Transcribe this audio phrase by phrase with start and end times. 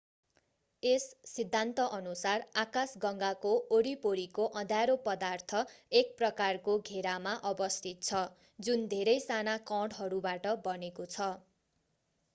[0.83, 5.61] यस सिद्धान्तअनुसार आकाशगङ्गाको वरिपरिको अँध्यारो पदार्थ
[6.01, 8.23] एक प्रकारको घेरामा अवस्थित छ
[8.59, 11.29] जुन धेरै साना कणहरूबाट बनेको छ